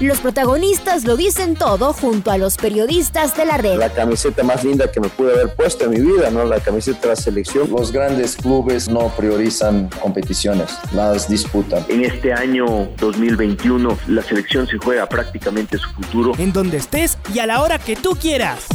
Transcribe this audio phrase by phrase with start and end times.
[0.00, 3.78] Los protagonistas lo dicen todo junto a los periodistas de la red.
[3.78, 6.44] La camiseta más linda que me pude haber puesto en mi vida, ¿no?
[6.44, 7.68] La camiseta de la selección.
[7.68, 11.84] Los grandes clubes no priorizan competiciones, las disputan.
[11.88, 16.32] En este año 2021 la selección se juega prácticamente su futuro.
[16.38, 18.66] En donde estés y a la hora que tú quieras.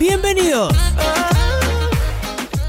[0.00, 0.74] Bienvenidos.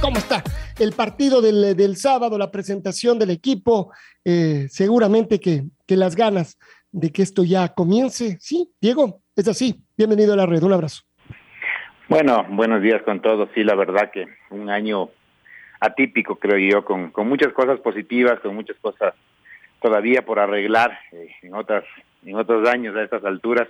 [0.01, 0.43] ¿Cómo está?
[0.79, 3.91] El partido del, sábado, la presentación del equipo,
[4.25, 6.57] eh, seguramente que, que las ganas
[6.93, 8.37] de que esto ya comience.
[8.39, 9.83] Sí, Diego, es así.
[9.97, 10.63] Bienvenido a la red.
[10.63, 11.01] Un abrazo.
[12.07, 13.49] Bueno, buenos días con todos.
[13.55, 15.09] Sí, la verdad que un año
[15.79, 19.15] atípico, creo yo, con, con muchas cosas positivas, con muchas cosas
[19.81, 21.83] todavía por arreglar eh, en otras
[22.25, 23.67] en otros años a estas alturas.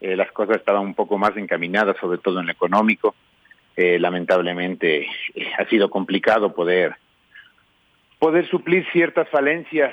[0.00, 3.14] Eh, las cosas estaban un poco más encaminadas, sobre todo en lo económico.
[3.76, 5.06] Eh, lamentablemente
[5.58, 6.94] ha sido complicado poder
[8.20, 9.92] poder suplir ciertas falencias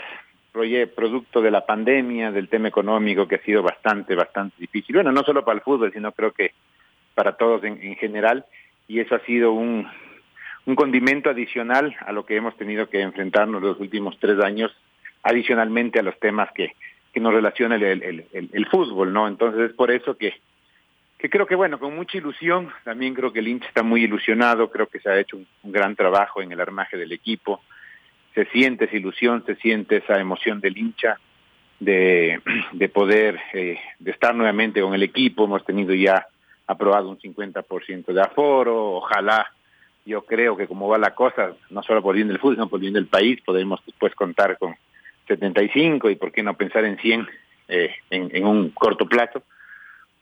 [0.51, 4.95] producto de la pandemia, del tema económico que ha sido bastante, bastante difícil.
[4.95, 6.51] Bueno, no solo para el fútbol, sino creo que
[7.15, 8.45] para todos en, general.
[8.87, 9.87] Y eso ha sido un,
[10.65, 14.71] un condimento adicional a lo que hemos tenido que enfrentarnos los últimos tres años,
[15.23, 16.73] adicionalmente a los temas que,
[17.13, 19.27] que nos relaciona el, el, el, fútbol, ¿no?
[19.27, 20.33] Entonces es por eso que,
[21.17, 24.69] que creo que, bueno, con mucha ilusión, también creo que el hincha está muy ilusionado,
[24.69, 27.61] creo que se ha hecho un gran trabajo en el armaje del equipo
[28.33, 31.19] se siente esa ilusión, se siente esa emoción del hincha
[31.79, 35.45] de, de poder, eh, de estar nuevamente con el equipo.
[35.45, 36.27] Hemos tenido ya
[36.67, 39.51] aprobado un 50% de aforo, ojalá,
[40.05, 42.79] yo creo que como va la cosa, no solo por bien del fútbol, sino por
[42.79, 44.75] bien del país, podemos después contar con
[45.27, 47.27] 75 y por qué no pensar en 100
[47.67, 49.43] eh, en, en, un corto plazo.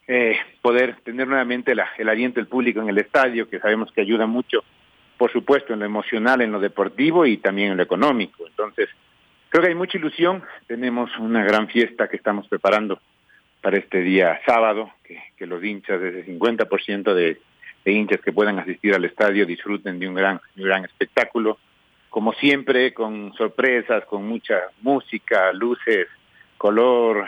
[0.08, 4.02] Eh, poder tener nuevamente la, el aliento del público en el estadio, que sabemos que
[4.02, 4.64] ayuda mucho
[5.20, 8.48] por supuesto, en lo emocional, en lo deportivo y también en lo económico.
[8.48, 8.88] Entonces,
[9.50, 10.42] creo que hay mucha ilusión.
[10.66, 13.00] Tenemos una gran fiesta que estamos preparando
[13.62, 17.38] para este día sábado, que, los hinchas, ese 50% de,
[17.84, 21.58] de hinchas que puedan asistir al estadio disfruten de un gran, un gran espectáculo.
[22.10, 26.08] Como siempre, con sorpresas, con mucha música, luces,
[26.58, 27.28] color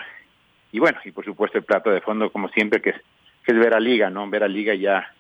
[0.72, 3.02] y bueno, y por supuesto el plato de fondo, como siempre, que es,
[3.44, 4.30] que es ver a Liga, ¿no?
[4.30, 5.14] Ver a Liga ya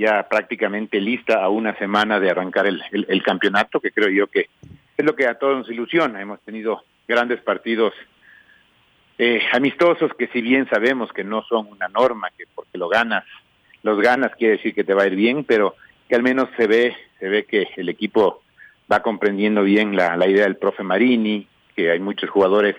[0.00, 4.48] ya prácticamente lista a una semana de arrancar el, el, campeonato, que creo yo que
[4.96, 6.22] es lo que a todos nos ilusiona.
[6.22, 7.92] Hemos tenido grandes partidos
[9.18, 13.24] eh, amistosos que si bien sabemos que no son una norma, que porque lo ganas,
[13.82, 15.74] los ganas quiere decir que te va a ir bien, pero
[16.08, 18.42] que al menos se ve, se ve que el equipo
[18.90, 21.46] va comprendiendo bien la, la idea del profe Marini,
[21.76, 22.74] que hay muchos jugadores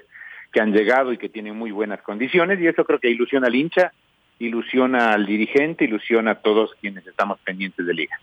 [0.52, 3.56] que han llegado y que tienen muy buenas condiciones, y eso creo que ilusiona al
[3.56, 3.94] hincha
[4.46, 8.20] ilusiona al dirigente, ilusiona a todos quienes estamos pendientes de liga.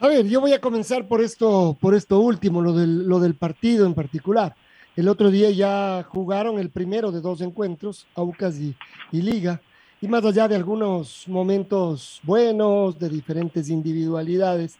[0.00, 3.94] A ver, yo voy a comenzar por esto, por esto último, lo del, partido en
[3.94, 4.54] particular.
[4.94, 8.74] El otro día ya jugaron el primero de dos encuentros, Aucas y,
[9.12, 9.60] y Liga,
[10.00, 14.78] y más allá de algunos momentos buenos, de diferentes individualidades,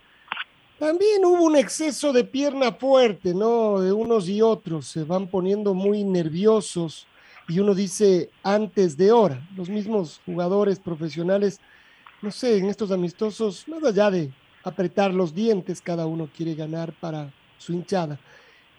[0.78, 3.81] también hubo un exceso de pierna fuerte, ¿no?
[3.81, 7.06] De unos y otros, se van poniendo muy nerviosos,
[7.49, 9.41] y uno dice antes de hora.
[9.57, 11.61] Los mismos jugadores profesionales,
[12.23, 14.31] no sé, en estos amistosos, más allá de
[14.65, 18.19] apretar los dientes, cada uno quiere ganar para su hinchada,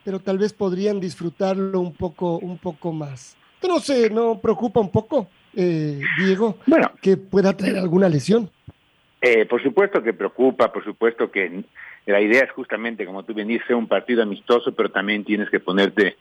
[0.03, 3.37] pero tal vez podrían disfrutarlo un poco, un poco más.
[3.65, 8.49] No sé, ¿no preocupa un poco, eh, Diego, bueno, que pueda traer alguna lesión?
[9.21, 11.63] Eh, por supuesto que preocupa, por supuesto que
[12.05, 15.59] la idea es justamente, como tú bien dices, un partido amistoso, pero también tienes que
[15.59, 16.17] ponerte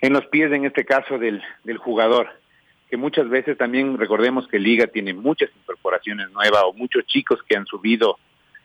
[0.00, 2.28] en los pies, en este caso, del, del jugador,
[2.88, 7.56] que muchas veces también recordemos que Liga tiene muchas incorporaciones nuevas o muchos chicos que
[7.56, 8.18] han subido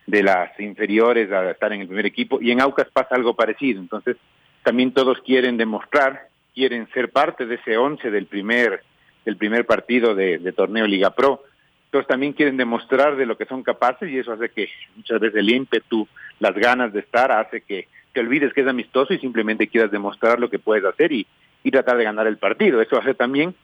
[0.06, 3.80] de las inferiores a estar en el primer equipo y en Aucas pasa algo parecido.
[3.80, 4.16] Entonces,
[4.62, 8.82] también todos quieren demostrar, quieren ser parte de ese once del primer,
[9.24, 11.42] del primer partido de, de torneo Liga Pro.
[11.86, 15.38] Entonces también quieren demostrar de lo que son capaces y eso hace que muchas veces
[15.38, 16.08] el ímpetu,
[16.40, 20.40] las ganas de estar, hace que te olvides que es amistoso y simplemente quieras demostrar
[20.40, 21.26] lo que puedes hacer y,
[21.70, 22.80] tratar de ganar el partido.
[22.80, 23.54] Eso hace también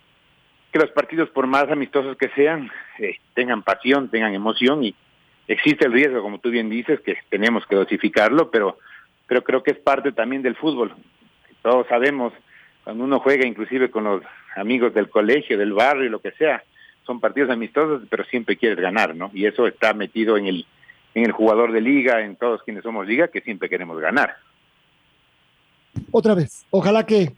[0.71, 4.95] que los partidos, por más amistosos que sean, eh, tengan pasión, tengan emoción y
[5.49, 8.77] existe el riesgo, como tú bien dices, que tenemos que dosificarlo, pero,
[9.27, 10.93] pero creo que es parte también del fútbol.
[11.63, 12.35] Todos sabemos,
[12.85, 14.23] cuando uno juega inclusive con los
[14.55, 16.63] amigos del colegio, del barrio, lo que sea,
[17.07, 19.31] son partidos amistosos, pero siempre quieres ganar, ¿no?
[19.33, 20.67] Y eso está metido en el
[21.15, 24.37] en el jugador de liga, en todos quienes somos liga, que siempre queremos ganar.
[26.11, 27.33] Otra vez, ojalá que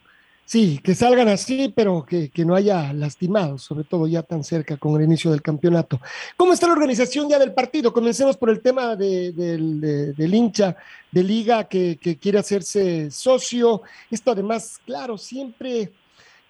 [0.44, 4.94] sí, que salgan así, pero que, no haya lastimados, sobre todo ya tan cerca con
[4.97, 6.00] el inicio del campeonato.
[6.37, 7.93] ¿Cómo está la organización ya del partido?
[7.93, 10.76] Comencemos por el tema del hincha
[11.11, 13.82] de liga que, que quiere hacerse socio.
[14.11, 15.91] Esto además, claro, siempre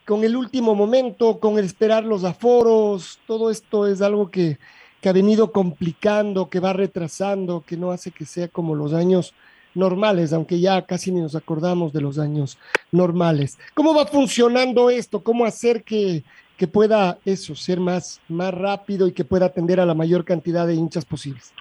[0.04, 4.58] con el último momento, con el esperar los aforos, todo esto es algo que,
[5.04, 9.34] que ha venido complicando, que va retrasando, que no hace que sea como los años
[9.74, 12.58] normales, aunque ya casi ni nos acordamos de los años
[12.90, 13.58] normales.
[13.74, 15.22] ¿Cómo va funcionando esto?
[15.22, 16.22] ¿Cómo hacer que,
[16.56, 20.66] que pueda eso, ser más, más rápido y que pueda atender a la mayor cantidad
[20.66, 21.52] de hinchas posibles?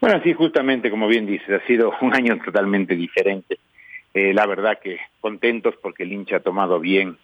[0.00, 3.56] Bueno, sí, justamente como bien dices, ha sido un año totalmente diferente.
[4.14, 7.18] Eh, la verdad que contentos porque el hincha ha tomado bien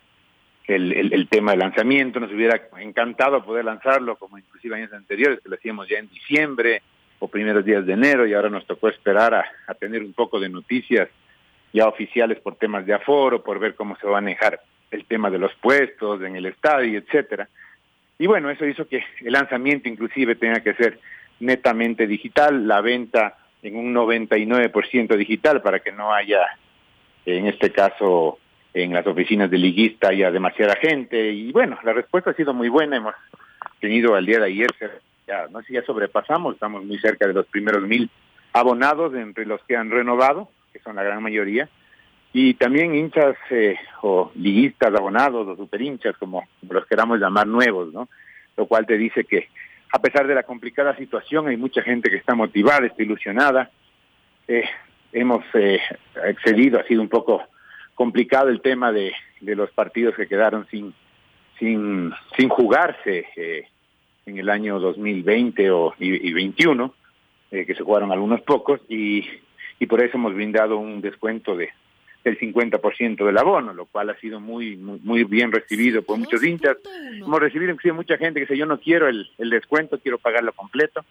[0.76, 2.20] el, tema del lanzamiento.
[2.20, 6.82] Nos hubiera encantado poder lanzarlo como inclusive años anteriores, que lo hacíamos ya en diciembre
[7.18, 10.48] o primeros días de enero y ahora nos tocó esperar a, tener un poco de
[10.48, 11.08] noticias
[11.72, 15.30] ya oficiales por temas de aforo, por ver cómo se va a manejar el tema
[15.30, 17.48] de los puestos en el estadio, etcétera.
[18.18, 20.98] Y bueno, eso hizo que el lanzamiento inclusive tenga que ser
[21.38, 26.40] netamente digital, la venta en un 99% digital para que no haya,
[27.24, 28.38] en este caso,
[28.74, 31.30] en las oficinas de liguista haya demasiada gente.
[31.32, 33.14] Y bueno, la respuesta ha sido muy buena, hemos
[33.80, 34.68] tenido al día de ayer,
[35.26, 38.10] ya, no sé ya sobrepasamos, estamos muy cerca de los primeros mil
[38.52, 41.68] abonados entre los que han renovado, que son la gran mayoría,
[42.32, 47.92] y también hinchas eh, o liguistas, abonados o super hinchas, como, los queramos llamar nuevos,
[47.92, 48.08] ¿no?
[48.56, 49.48] Lo cual te dice que
[49.92, 53.70] a pesar de la complicada situación hay mucha gente que está motivada, está ilusionada,
[54.46, 54.64] eh,
[55.12, 55.80] hemos eh,
[56.24, 57.42] excedido, ha sido un poco
[58.00, 59.12] complicado el tema de,
[59.42, 60.94] de los partidos que quedaron sin,
[61.58, 63.68] sin, sin jugarse eh,
[64.24, 66.94] en el año 2020 o, y, y 21,
[67.50, 69.26] eh, que se jugaron algunos pocos, y,
[69.78, 71.68] y por eso hemos brindado un descuento de
[72.24, 76.42] del 50% del abono, lo cual ha sido muy, muy, muy bien recibido por muchos
[76.42, 76.78] hinchas.
[77.12, 80.52] Hemos recibido inclusive mucha gente que dice yo no quiero el, el descuento, quiero pagarlo
[80.54, 81.04] completo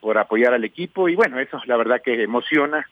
[0.00, 2.86] por apoyar al equipo y bueno, eso la verdad que emociona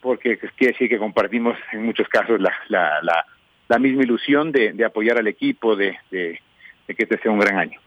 [0.00, 3.24] porque quiere decir que compartimos en muchos casos la, la, la,
[3.68, 6.40] la misma ilusión de, de, apoyar al equipo, de, de,
[6.86, 7.78] de, que este sea un gran año.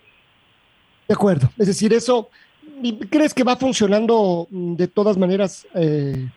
[1.07, 2.30] De acuerdo, es decir, eso,
[3.10, 6.27] ¿crees que va funcionando mm, de todas maneras, eh,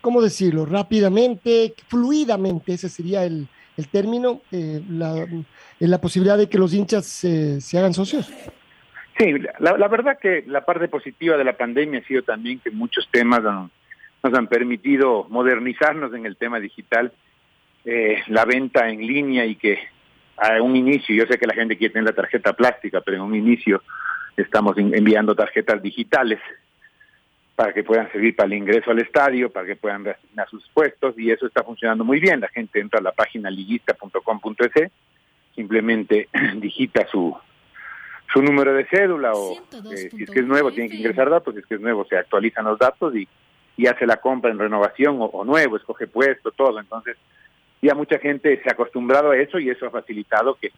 [0.00, 5.26] cómo decirlo, rápidamente, fluidamente, ese sería el, el término, eh, la,
[5.78, 8.30] la posibilidad de que los hinchas se, se hagan socios?
[9.18, 12.70] Sí, la, la, verdad que la parte positiva de la pandemia ha sido también que
[12.70, 13.42] muchos temas
[14.22, 17.12] nos han permitido modernizarnos en el tema digital,
[17.84, 19.78] eh, la venta en línea y que
[20.36, 23.22] a un inicio, yo sé que la gente quiere tener la tarjeta plástica, pero en
[23.22, 23.82] un inicio
[24.36, 26.40] estamos enviando tarjetas digitales
[27.54, 31.18] para que puedan servir para el ingreso al estadio, para que puedan reasignar sus puestos
[31.18, 32.40] y eso está funcionando muy bien.
[32.40, 34.90] La gente entra a la página liguista.com.es,
[35.54, 37.36] simplemente digita su
[38.32, 39.56] su número de cédula o
[39.92, 42.04] eh, si es que es nuevo tiene que ingresar datos, si es que es nuevo
[42.04, 43.28] se actualizan los datos y
[43.80, 46.78] y hace la compra en renovación o, nuevo, escoge puesto, todo.
[46.78, 47.16] Entonces,
[47.80, 50.70] ya mucha gente se ha acostumbrado a eso y eso ha facilitado que,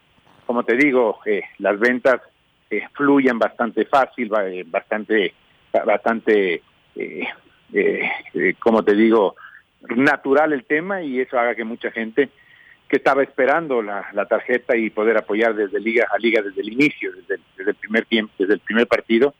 [0.45, 2.21] como te digo, eh, las ventas
[2.69, 5.33] eh, fluyan bastante fácil, eh, bastante,
[5.85, 6.61] bastante,
[6.95, 7.27] eh,
[7.73, 9.35] eh, como te digo,
[9.97, 12.29] natural el tema y eso haga que mucha gente
[12.87, 17.11] que estaba esperando la, tarjeta y poder apoyar desde liga a liga desde el inicio,
[17.11, 19.35] desde el primer tiempo, desde el primer partido,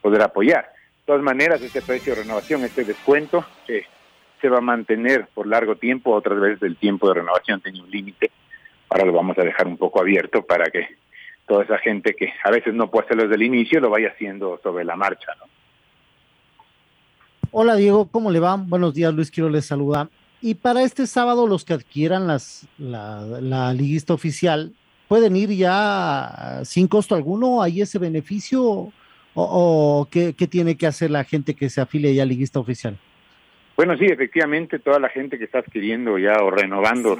[0.00, 0.77] poder apoyar
[1.08, 3.84] todas maneras, este precio de renovación, este descuento, eh,
[4.42, 7.90] se va a mantener por largo tiempo, otras veces el tiempo de renovación tiene un
[7.90, 8.30] límite,
[8.90, 10.86] ahora lo vamos a dejar un poco abierto para que
[11.46, 14.60] toda esa gente que a veces no puede hacerlo desde el inicio lo vaya haciendo
[14.62, 15.32] sobre la marcha.
[15.40, 15.46] ¿no?
[17.52, 18.56] Hola Diego, ¿cómo le va?
[18.56, 20.10] Buenos días, Luis Quiero les saluda.
[20.42, 24.74] Y para este sábado los que adquieran las, la, la liguista oficial,
[25.08, 27.62] ¿pueden ir ya sin costo alguno?
[27.62, 28.92] ¿Hay ese beneficio
[29.40, 32.58] o, o qué, qué, tiene que hacer la gente que se afile ya a liguista
[32.58, 32.98] oficial?
[33.76, 37.16] Bueno, sí, efectivamente, toda la gente que está adquiriendo ya o renovando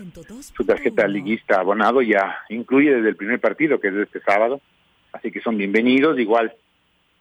[0.56, 4.60] su tarjeta liguista abonado ya incluye desde el primer partido, que es este sábado,
[5.12, 6.18] así que son bienvenidos.
[6.18, 6.52] Igual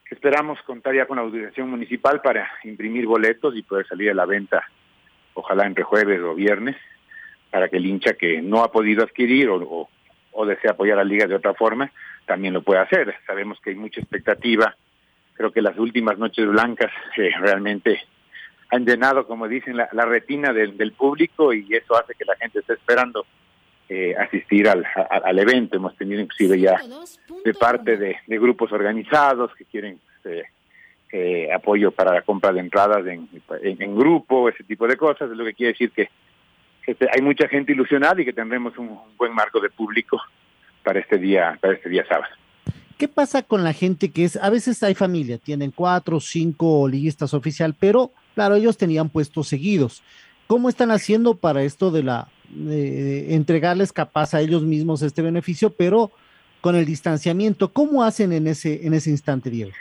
[0.09, 4.25] esperamos contar ya con la autorización municipal para imprimir boletos y poder salir a la
[4.25, 4.63] venta,
[5.35, 6.75] ojalá entre jueves o viernes,
[7.51, 9.89] para que el hincha que no ha podido adquirir o, o,
[10.31, 11.91] o desea apoyar a la liga de otra forma,
[12.25, 13.13] también lo pueda hacer.
[13.27, 14.75] Sabemos que hay mucha expectativa
[15.37, 18.01] creo que las últimas noches blancas eh, realmente
[18.69, 22.73] han llenado, como dicen, la, retina del, público y eso hace que la gente esté
[22.73, 23.25] esperando
[23.87, 25.77] eh, asistir al, al, evento.
[25.77, 26.77] Hemos tenido inclusive ya
[27.45, 29.99] de parte de, grupos organizados que quieren
[31.13, 33.29] eh, apoyo para la compra de entradas en,
[33.61, 36.09] en, grupo, ese tipo de cosas, es lo que quiere decir que
[36.85, 40.21] este, hay mucha gente ilusionada y que tendremos un, un, buen marco de público
[40.83, 42.33] para este día, para este día sábado.
[42.97, 46.87] ¿Qué pasa con la gente que es, a veces hay familia, tienen cuatro o cinco
[46.87, 50.03] liguistas oficial, pero claro, ellos tenían puestos seguidos.
[50.47, 55.69] ¿Cómo están haciendo para esto de la, de entregarles capaz a ellos mismos este beneficio,
[55.69, 56.11] pero
[56.61, 57.71] con el distanciamiento?
[57.71, 59.71] ¿Cómo hacen en ese, en ese instante, Diego?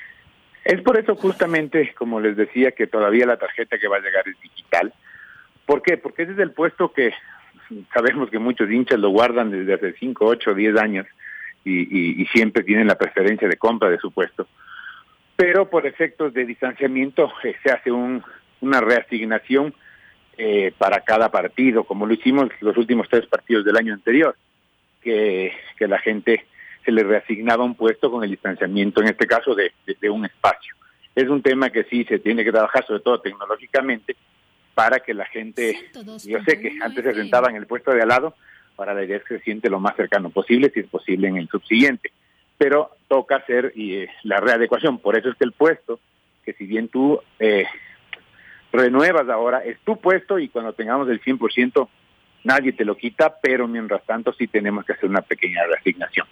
[0.64, 4.28] Es por eso justamente, como les decía, que todavía la tarjeta que va a llegar
[4.28, 4.92] es digital.
[5.64, 5.96] ¿Por qué?
[5.96, 7.12] Porque ese es el puesto que
[7.94, 11.06] sabemos que muchos hinchas lo guardan desde hace 5, 8, 10 años
[11.66, 14.46] y, y, y, siempre tienen la preferencia de compra de su puesto.
[15.34, 18.22] Pero por efectos de distanciamiento eh, se hace un,
[18.60, 19.74] una reasignación
[20.38, 24.36] eh, para cada partido, como lo hicimos los últimos tres partidos del año anterior,
[25.02, 26.46] que, que la gente
[26.84, 30.24] se le reasignaba un puesto con el distanciamiento, en este caso de, de, de, un
[30.24, 30.72] espacio.
[31.16, 34.14] Es un tema que sí se tiene que trabajar, sobre todo tecnológicamente,
[34.72, 35.90] para que la gente,
[36.24, 38.36] yo sé que antes se sentaba en el puesto de al lado,
[38.76, 41.36] para la idea es que se siente lo más cercano posible, si es posible en
[41.36, 42.12] el subsiguiente.
[42.58, 45.98] Pero toca hacer eh, la readecuación, por eso es que el puesto,
[46.44, 47.66] que si bien tú eh,
[48.72, 51.88] renuevas ahora, es tu puesto y cuando tengamos el 100%
[52.44, 56.26] nadie te lo quita, pero mientras tanto sí tenemos que hacer una pequeña reasignación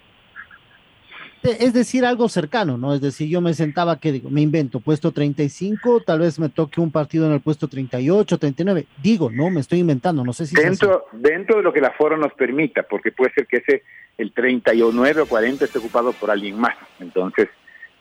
[1.51, 2.93] es decir, algo cercano, ¿no?
[2.93, 4.29] Es decir, yo me sentaba, que digo?
[4.29, 8.85] Me invento, puesto 35, tal vez me toque un partido en el puesto 38, 39.
[9.01, 10.55] Digo, no, me estoy inventando, no sé si...
[10.55, 13.83] Dentro, dentro de lo que la foro nos permita, porque puede ser que ese,
[14.17, 16.75] el 39 o 40 esté ocupado por alguien más.
[16.99, 17.49] Entonces,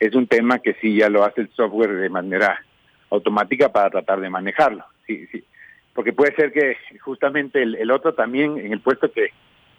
[0.01, 2.65] es un tema que sí ya lo hace el software de manera
[3.11, 4.85] automática para tratar de manejarlo.
[5.07, 5.45] Sí, sí.
[5.93, 9.31] Porque puede ser que justamente el, el otro también, en el puesto que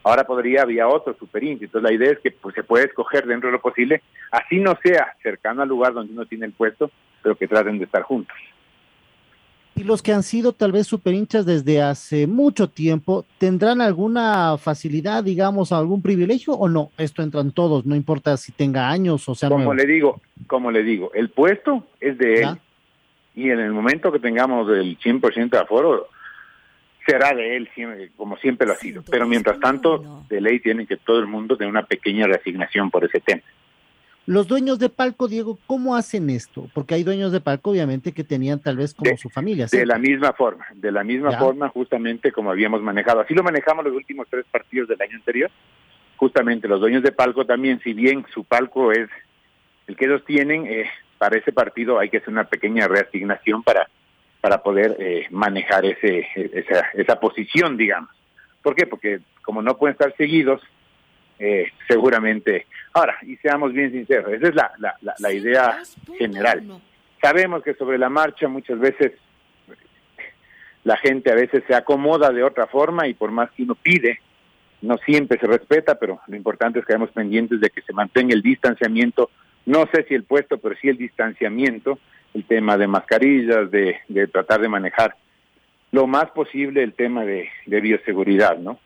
[0.06, 1.66] Ahora podría, había otro superíndice.
[1.66, 4.78] Entonces la idea es que pues, se puede escoger dentro de lo posible, así no
[4.84, 6.92] sea cercano al lugar donde uno tiene el puesto,
[7.24, 8.38] pero que traten de estar juntos.
[9.74, 15.24] Y los que han sido tal vez superhinchas desde hace mucho tiempo, ¿tendrán alguna facilidad,
[15.24, 16.92] digamos, algún privilegio o no?
[17.00, 19.50] Esto entran todos, no importa si tenga años o sea.
[19.50, 19.74] Como nuevo.
[19.74, 22.60] le digo, como le digo, el puesto es de él
[23.34, 26.10] y en el momento que tengamos el 100% de aforo,
[27.06, 27.70] será de él,
[28.16, 29.04] como siempre lo ha sido.
[29.10, 33.06] Pero mientras tanto, de ley tiene que todo el mundo tener una pequeña resignación por
[33.06, 33.42] ese tema.
[34.28, 36.68] Los dueños de palco, Diego, ¿cómo hacen esto?
[36.74, 39.68] Porque hay dueños de palco, obviamente, que tenían tal vez como de, su familia.
[39.68, 39.78] ¿sí?
[39.78, 41.38] De la misma forma, de la misma ya.
[41.38, 43.22] forma, justamente como habíamos manejado.
[43.22, 45.52] Así lo manejamos los últimos tres partidos del año anterior.
[46.18, 49.10] Justamente los dueños de palco también, si bien su palco es
[49.86, 53.88] el que ellos tienen, eh, para ese partido hay que hacer una pequeña reasignación para
[54.46, 58.12] para poder eh, manejar ese, esa, esa posición, digamos.
[58.62, 58.86] ¿Por qué?
[58.86, 60.62] Porque como no pueden estar seguidos,
[61.40, 62.68] eh, seguramente...
[62.94, 65.80] Ahora, y seamos bien sinceros, esa es la, la, la, la idea
[66.20, 66.80] general.
[67.20, 69.14] Sabemos que sobre la marcha muchas veces
[70.84, 74.20] la gente a veces se acomoda de otra forma y por más que uno pide,
[74.84, 78.36] no siempre se respeta, pero lo importante es que estemos pendientes de que se mantenga
[78.36, 79.32] el distanciamiento,
[79.66, 81.98] no sé si el puesto, pero sí el distanciamiento,
[82.36, 85.15] el tema de mascarillas, de, de tratar de manejar
[85.92, 88.77] lo más posible el tema de, de bioseguridad, ¿no?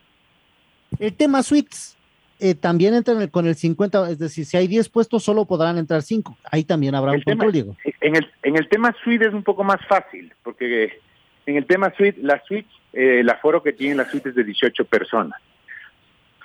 [1.00, 1.98] El tema suites
[2.40, 5.46] eh, también entra en el, con el 50, es decir, si hay 10 puestos solo
[5.46, 7.78] podrán entrar 5, ahí también habrá el un tema, control, Diego.
[8.02, 11.00] En el, en el tema suite es un poco más fácil, porque
[11.48, 14.44] en el tema suite, la suite, eh, el aforo que tiene la suite es de
[14.44, 15.42] 18 personas.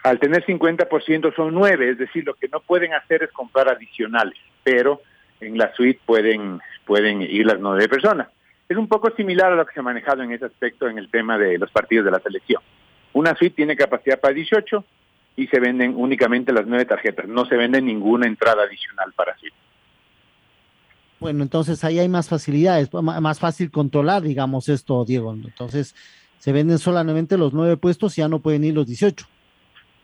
[0.02, 4.38] Al tener 50% son 9, es decir, lo que no pueden hacer es comprar adicionales,
[4.62, 5.02] pero
[5.40, 8.28] en la suite pueden pueden ir las nueve personas.
[8.68, 11.10] Es un poco similar a lo que se ha manejado en ese aspecto en el
[11.10, 12.62] tema de los partidos de la selección.
[13.12, 14.84] Una suite tiene capacidad para 18
[15.36, 19.56] y se venden únicamente las nueve tarjetas, no se vende ninguna entrada adicional para suite.
[21.20, 25.32] Bueno, entonces ahí hay más facilidades, más fácil controlar, digamos, esto, Diego.
[25.32, 25.94] Entonces,
[26.38, 29.26] se venden solamente los nueve puestos y ya no pueden ir los 18.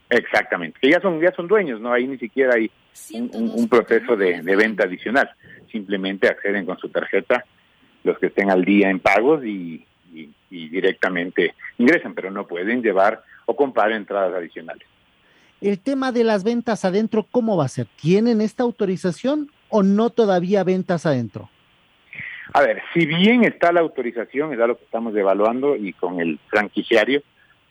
[0.08, 1.92] Exactamente, que ya son, ya son dueños, ¿no?
[1.92, 2.70] Ahí ni siquiera hay
[3.12, 5.30] un, proceso de, de, venta adicional.
[5.70, 7.44] Simplemente acceden con su tarjeta
[8.02, 12.82] los que estén al día en pagos y, y, y directamente ingresan, pero no pueden
[12.82, 14.86] llevar o comprar entradas adicionales.
[15.60, 17.86] El tema de las ventas adentro, ¿cómo va a ser?
[18.00, 21.50] ¿Tienen esta autorización o no todavía ventas adentro?
[22.52, 26.40] A ver, si bien está la autorización, es lo que estamos evaluando y con el
[26.48, 27.22] franquiciario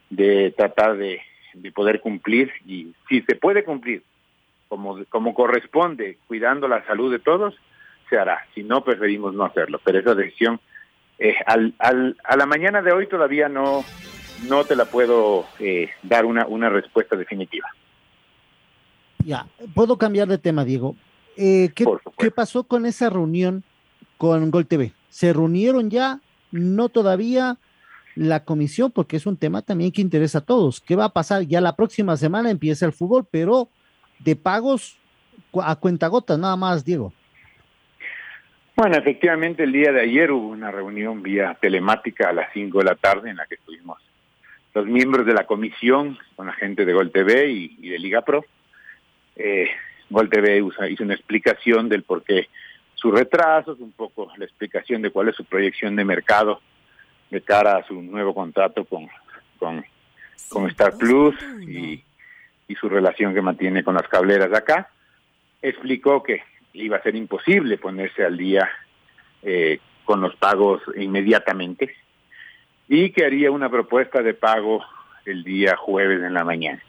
[0.09, 1.21] de tratar de
[1.53, 4.03] de poder cumplir y si se puede cumplir
[4.69, 7.55] como, como corresponde, cuidando la salud de todos,
[8.09, 8.45] se hará.
[8.55, 9.81] Si no, preferimos no hacerlo.
[9.83, 10.61] Pero esa decisión,
[11.17, 13.83] eh, al, al, a la mañana de hoy todavía no,
[14.47, 17.67] no te la puedo eh, dar una, una respuesta definitiva.
[19.25, 20.95] Ya, puedo cambiar de tema, Diego.
[21.35, 21.85] Eh, ¿qué,
[22.17, 23.63] ¿Qué pasó con esa reunión
[24.17, 24.93] con Gol TV?
[25.09, 26.21] ¿Se reunieron ya?
[26.51, 27.57] No todavía
[28.15, 30.79] la comisión, porque es un tema también que interesa a todos.
[30.81, 31.43] ¿Qué va a pasar?
[31.43, 33.69] Ya la próxima semana empieza el fútbol, pero
[34.19, 34.97] de pagos
[35.63, 37.13] a cuentagotas, nada más, Diego.
[38.75, 42.85] Bueno, efectivamente el día de ayer hubo una reunión vía telemática a las 5 de
[42.85, 43.97] la tarde en la que estuvimos
[44.73, 48.45] los miembros de la comisión con la gente de Gol TV y, de Liga Pro.
[49.35, 49.69] Eh,
[50.09, 52.47] Gol TV hizo una explicación del por qué
[52.95, 56.61] sus retrasos, un poco la explicación de cuál es su proyección de mercado
[57.29, 59.07] de cara a su nuevo contrato con,
[59.57, 59.85] con,
[60.49, 61.35] con Star Plus
[61.67, 62.03] y,
[62.69, 64.89] y su relación que mantiene con las cableras de acá.
[65.61, 68.69] Explicó que iba a ser imposible ponerse al día
[69.41, 71.93] eh, con los pagos inmediatamente
[72.87, 74.85] y que haría una propuesta de pago
[75.25, 76.81] el día jueves en la mañana.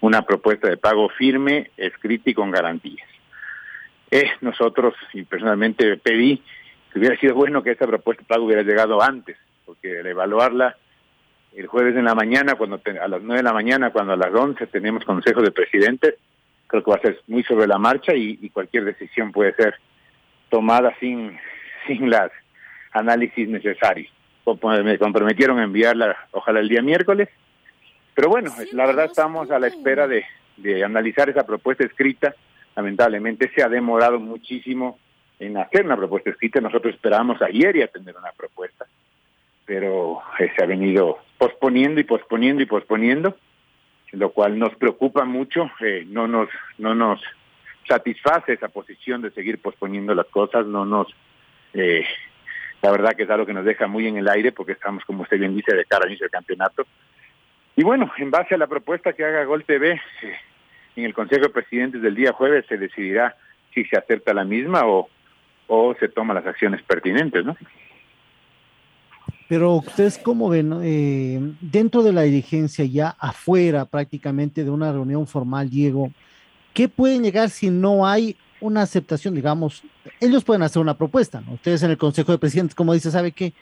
[0.00, 3.08] Una propuesta de pago firme, escrita y con garantías.
[4.10, 6.42] Eh, nosotros, y personalmente pedí
[6.92, 10.76] que hubiera sido bueno que esta propuesta de pago hubiera llegado antes, porque al evaluarla
[11.56, 14.32] el jueves en la mañana, cuando a las nueve de la mañana, cuando a las
[14.34, 16.14] once tenemos consejo de presidentes,
[16.66, 19.74] creo que va a ser muy sobre la marcha y, cualquier decisión puede ser
[20.50, 21.38] tomada sin,
[21.86, 22.30] sin las
[22.92, 24.12] análisis necesarios.
[24.84, 27.28] Me comprometieron a enviarla, ojalá el día miércoles,
[28.14, 30.24] pero bueno, la verdad estamos a la espera de,
[30.56, 32.34] de analizar esa propuesta escrita.
[32.76, 34.98] Lamentablemente se ha demorado muchísimo
[35.38, 36.60] en hacer una propuesta escrita.
[36.60, 38.86] Nosotros esperábamos ayer ya tener una propuesta,
[39.66, 43.36] pero eh, se ha venido posponiendo y posponiendo y posponiendo
[44.16, 47.20] lo cual nos preocupa mucho, eh, no nos no nos
[47.86, 51.08] satisface esa posición de seguir posponiendo las cosas, no nos
[51.74, 52.04] eh,
[52.82, 55.22] la verdad que es algo que nos deja muy en el aire porque estamos, como
[55.22, 56.86] usted bien dice, de cara al inicio del campeonato.
[57.74, 60.36] Y bueno, en base a la propuesta que haga Gol TV, eh,
[60.96, 63.36] en el Consejo de Presidentes del día jueves se decidirá
[63.74, 65.08] si se acepta la misma o,
[65.66, 67.56] o se toman las acciones pertinentes, ¿no?
[69.48, 75.26] Pero ustedes cómo ven, eh, dentro de la dirigencia ya afuera prácticamente de una reunión
[75.26, 76.10] formal, Diego,
[76.74, 79.82] ¿qué pueden llegar si no hay una aceptación, digamos,
[80.20, 81.54] ellos pueden hacer una propuesta, ¿no?
[81.54, 83.52] Ustedes en el Consejo de Presidentes, como dice, sabe que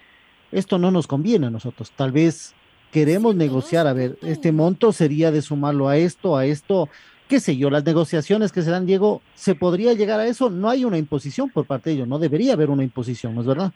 [0.53, 2.55] esto no nos conviene a nosotros, tal vez
[2.93, 6.89] queremos negociar, a ver, este monto sería de sumarlo a esto, a esto,
[7.29, 10.49] qué sé yo, las negociaciones que se dan, Diego, ¿se podría llegar a eso?
[10.49, 13.47] No hay una imposición por parte de ellos, no debería haber una imposición, ¿no es
[13.47, 13.73] verdad?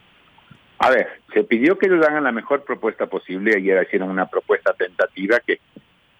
[0.78, 3.56] A ver, se pidió que ellos hagan la mejor propuesta posible.
[3.56, 5.58] Ayer hicieron una propuesta tentativa que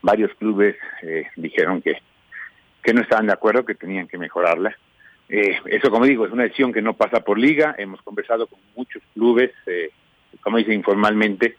[0.03, 1.99] varios clubes eh, dijeron que,
[2.83, 4.77] que no estaban de acuerdo, que tenían que mejorarla.
[5.29, 7.77] Eh, eso, como digo, es una decisión que no pasa por liga.
[7.79, 9.91] Hemos conversado con muchos clubes, eh,
[10.41, 11.57] como dice informalmente.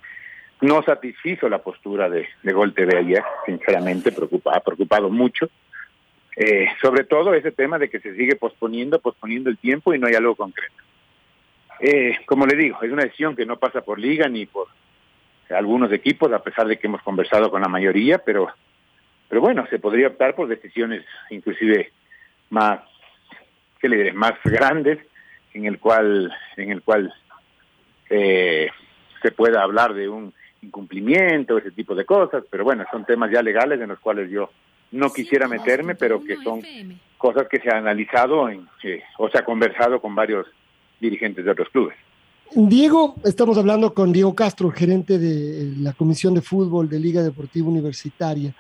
[0.60, 5.50] No satisfizo la postura de, de ayer, sinceramente, preocupa, ha preocupado mucho.
[6.82, 10.16] sobre todo ese tema de que se sigue posponiendo, posponiendo el tiempo y no hay
[10.16, 10.89] algo concreto.
[11.80, 14.68] Eh, como le digo, es una decisión que no pasa por liga ni por
[15.50, 18.50] algunos equipos, a pesar de que hemos conversado con la mayoría, pero,
[19.28, 21.92] pero bueno, se podría optar por decisiones inclusive
[22.50, 22.82] más,
[23.80, 24.14] ¿qué le diré?
[24.14, 25.00] Más grandes,
[25.54, 27.14] en el cual, en el cual
[28.10, 28.70] eh,
[29.22, 33.42] se pueda hablar de un incumplimiento, ese tipo de cosas, pero bueno, son temas ya
[33.42, 34.52] legales en los cuales yo
[34.92, 36.62] no quisiera meterme, pero que son
[37.18, 40.48] cosas que se han analizado en, eh, o se ha conversado con varios
[41.00, 41.96] dirigentes de otros clubes.
[42.56, 47.68] Diego, estamos hablando con Diego Castro, gerente de la Comisión de Fútbol de Liga Deportiva
[47.68, 48.56] Universitaria.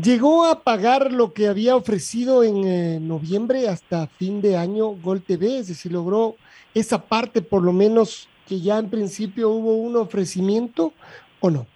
[0.00, 5.22] ¿Llegó a pagar lo que había ofrecido en eh, noviembre hasta fin de año Gol
[5.22, 5.58] TV?
[5.58, 6.36] Es decir, logró
[6.74, 10.92] esa parte por lo menos que ya en principio hubo un ofrecimiento
[11.40, 11.66] o no?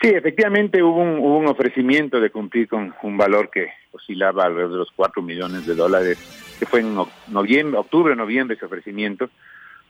[0.00, 4.72] Sí, efectivamente hubo un, hubo un ofrecimiento de cumplir con un valor que oscilaba alrededor
[4.72, 6.18] de los 4 millones de dólares
[6.58, 6.96] que fue en
[7.28, 9.28] noviembre, octubre, noviembre ese ofrecimiento.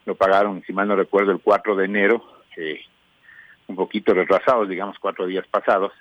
[0.07, 2.25] Lo pagaron, si mal no recuerdo, el 4 de enero,
[3.67, 5.93] un poquito retrasados, digamos, cuatro días pasados.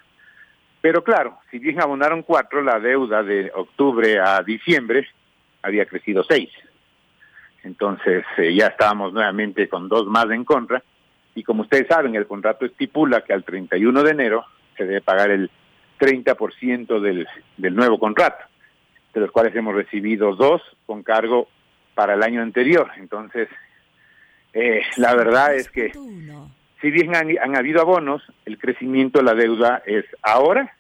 [0.82, 5.08] Pero claro, si bien abonaron cuatro, la deuda de octubre a diciembre
[5.62, 6.50] había crecido seis.
[7.64, 10.82] Entonces eh, ya estábamos nuevamente con dos más en contra.
[11.36, 15.30] Y como ustedes saben, el contrato estipula que al 31 de enero se debe pagar
[15.30, 15.52] el
[16.02, 18.44] 30% del, del nuevo contrato
[19.14, 21.48] de los cuales hemos recibido dos con cargo
[21.94, 22.90] para el año anterior.
[22.98, 23.50] Entonces,
[24.54, 25.92] eh, la verdad es que
[26.82, 30.76] si bien han, habido abonos, el crecimiento de la deuda es ahora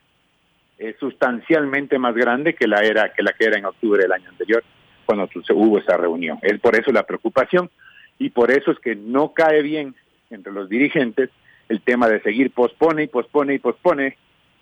[0.77, 4.29] es sustancialmente más grande que la era que la que era en octubre del año
[4.29, 4.63] anterior
[5.05, 6.39] cuando hubo esa reunión.
[6.41, 7.69] Es por eso la preocupación
[8.17, 9.93] y por eso es que no cae bien
[10.31, 11.29] entre los dirigentes
[11.69, 14.17] el tema de seguir pospone y pospone y pospone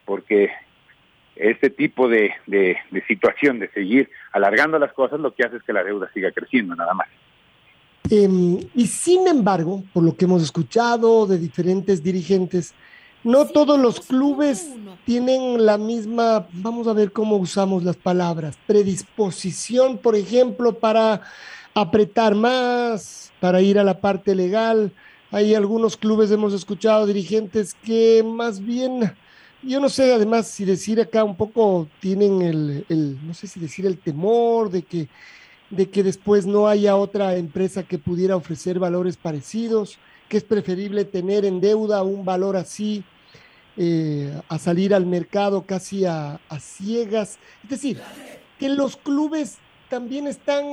[0.09, 0.49] porque
[1.35, 5.71] este tipo de, de, situación de seguir alargando las cosas lo que hace es que
[5.71, 7.07] la deuda siga creciendo nada más.
[8.09, 12.73] Em, y sin embargo, por lo que hemos escuchado de diferentes dirigentes,
[13.23, 14.71] no todos los clubes
[15.05, 21.21] tienen la misma, vamos a ver cómo usamos las palabras, predisposición, por ejemplo, para
[21.75, 24.91] apretar más, para ir a la parte legal.
[25.29, 29.13] Hay algunos clubes, hemos escuchado dirigentes que más bien,
[29.63, 33.85] yo no sé además si decir acá un poco tienen el, no sé si decir
[33.85, 35.07] el temor de que,
[35.69, 41.05] de que después no haya otra empresa que pudiera ofrecer valores parecidos, que es preferible
[41.05, 43.03] tener en deuda un valor así
[43.77, 47.39] eh, a salir al mercado casi a, a, ciegas.
[47.63, 48.01] Es decir,
[48.59, 49.57] que los clubes
[49.89, 50.65] también están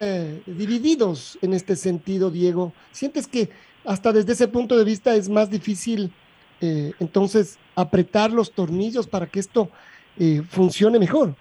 [0.00, 2.72] eh, divididos en este sentido, Diego.
[2.92, 3.50] ¿Sientes que
[3.84, 6.12] hasta desde ese punto de vista es más difícil
[6.60, 9.70] eh, entonces apretar los tornillos para que esto
[10.18, 11.34] eh, funcione mejor?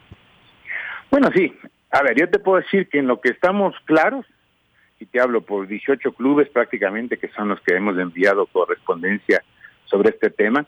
[1.09, 1.53] Bueno, sí.
[1.91, 4.25] A ver, yo te puedo decir que en lo que estamos claros,
[4.99, 9.41] y te hablo por 18 clubes prácticamente, que son los que hemos enviado correspondencia
[9.85, 10.65] sobre este tema,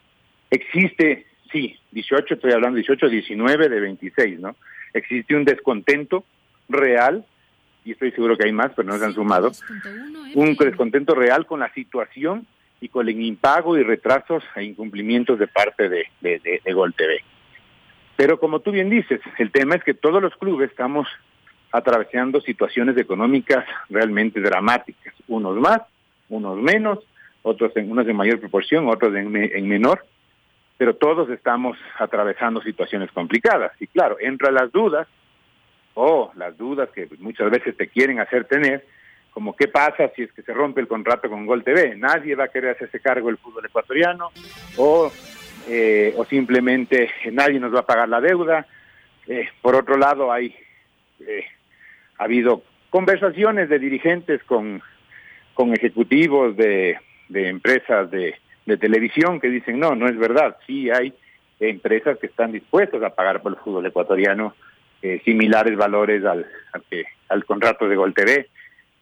[0.50, 4.56] existe, sí, 18, estoy hablando 18, 19 de 26, ¿no?
[4.94, 6.24] Existe un descontento
[6.70, 7.26] real
[7.84, 9.52] y estoy seguro que hay más, pero no se han sumado,
[10.34, 12.48] un descontento real con la situación
[12.80, 17.22] y con el impago y retrasos e incumplimientos de parte de, de, de, Gol TV.
[18.16, 21.08] Pero como tú bien dices, el tema es que todos los clubes estamos
[21.72, 25.82] atravesando situaciones económicas realmente dramáticas, unos más,
[26.30, 27.00] unos menos,
[27.42, 30.06] otros en unos en mayor proporción, otros en, en menor,
[30.78, 33.72] pero todos estamos atravesando situaciones complicadas.
[33.80, 35.08] Y claro, entre las dudas
[35.96, 38.86] o las dudas que muchas veces te quieren hacer tener,
[39.32, 42.46] como qué pasa si es que se rompe el contrato con Gol TV, nadie va
[42.46, 44.32] a querer hacerse cargo del fútbol ecuatoriano,
[44.78, 45.12] o,
[45.68, 48.66] eh, o simplemente nadie nos va a pagar la deuda.
[49.28, 50.56] Eh, por otro lado, hay
[51.20, 51.46] eh,
[52.18, 54.82] ha habido conversaciones de dirigentes con,
[55.54, 56.98] con ejecutivos de,
[57.30, 58.36] de empresas de,
[58.66, 61.14] de televisión que dicen, no, no es verdad, sí hay
[61.60, 64.54] empresas que están dispuestas a pagar por el fútbol ecuatoriano
[65.02, 66.46] eh, similares valores al,
[67.30, 68.50] al contrato de Gol TV.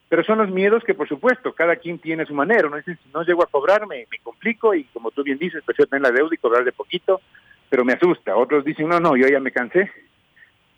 [0.08, 2.68] Pero son los miedos que, por supuesto, cada quien tiene su manera.
[2.68, 5.90] Uno dice, si no llego a cobrarme, me, complico y, como tú bien dices, prefiero
[5.90, 7.22] tener la deuda y cobrar de poquito,
[7.70, 8.36] pero me asusta.
[8.36, 9.92] Otros dicen, no, no, yo ya me cansé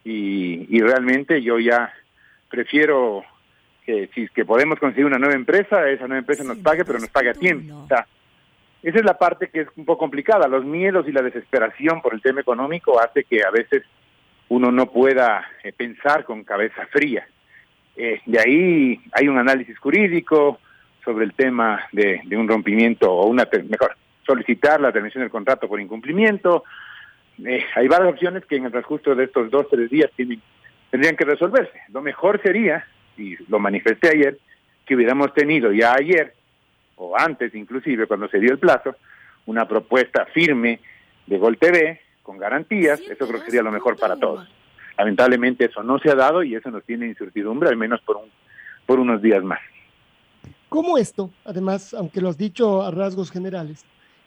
[0.03, 1.93] y, y realmente yo ya
[2.49, 3.23] prefiero
[3.85, 7.09] que si que podemos conseguir una nueva empresa, esa nueva empresa nos pague, pero nos
[7.09, 7.75] pague a tiempo.
[7.83, 8.05] O sea,
[8.83, 10.47] esa es la parte que es un poco complicada.
[10.47, 13.83] Los miedos y la desesperación por el tema económico hace que a veces
[14.49, 17.27] uno no pueda eh, pensar con cabeza fría.
[17.97, 20.59] Eh, de ahí hay un análisis jurídico
[21.03, 23.95] sobre el tema de, de un rompimiento o una, mejor,
[24.27, 26.63] solicitar la terminación del contrato por incumplimiento.
[27.43, 30.41] Eh, hay varias opciones que en el transcurso de estos dos, tres días tienen,
[30.91, 31.79] tendrían que resolverse.
[31.91, 32.85] Lo mejor sería,
[33.17, 34.37] y lo manifesté ayer,
[34.85, 36.33] que hubiéramos tenido ya ayer,
[36.97, 38.95] o antes inclusive, cuando se dio el plazo,
[39.45, 40.79] una propuesta firme
[41.25, 44.47] de Gol TV con garantías, eso creo que sería lo mejor para todos.
[44.97, 48.29] Lamentablemente eso no se ha dado y eso nos tiene incertidumbre, al menos por, un,
[48.85, 49.59] por unos días más.
[50.69, 53.85] ¿Cómo esto, además, aunque lo has dicho a rasgos generales,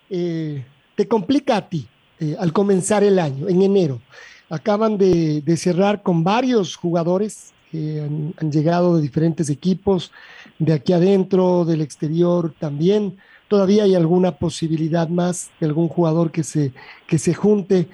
[0.08, 1.86] eh, te complica a ti
[2.18, 4.00] eh, al comenzar el año, en enero?
[4.48, 10.12] Acaban de, de cerrar con varios jugadores que han, han, llegado de diferentes equipos,
[10.58, 13.16] de aquí adentro, del exterior también
[13.50, 16.72] todavía hay alguna posibilidad más de algún jugador que se,
[17.08, 17.88] que se junte.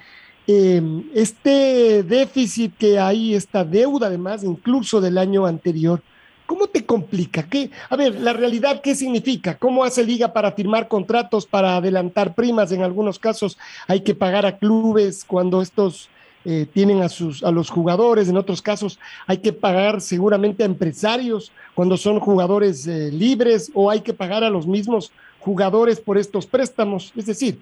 [0.47, 0.81] Eh,
[1.15, 6.03] este déficit que hay, esta deuda además, incluso del año anterior,
[6.47, 7.49] ¿cómo te complica?
[7.91, 9.59] A ver, la realidad, ¿qué significa?
[9.59, 12.71] ¿Cómo hace Liga para firmar contratos, para adelantar primas?
[12.71, 16.09] En algunos casos hay que pagar a clubes cuando estos
[16.45, 20.67] eh, tienen a, sus, a los jugadores, en otros casos hay que pagar seguramente a
[20.67, 26.19] empresarios cuando son jugadores eh, libres o hay que pagar a los mismos jugadores por
[26.19, 27.13] estos préstamos.
[27.17, 27.59] Es decir,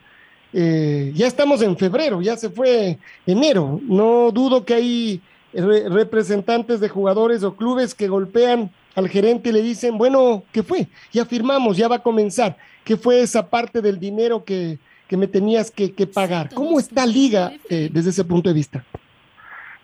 [0.56, 3.80] eh, ya estamos en febrero, ya se fue enero.
[3.82, 5.20] No dudo que hay
[5.52, 10.62] re representantes de jugadores o clubes que golpean al gerente y le dicen, bueno, ¿qué
[10.62, 10.86] fue?
[11.12, 12.56] Ya firmamos, ya va a comenzar.
[12.84, 16.50] ¿Qué fue esa parte del dinero que, que me tenías que, que pagar?
[16.54, 18.84] ¿Cómo está Liga eh, desde ese punto de vista?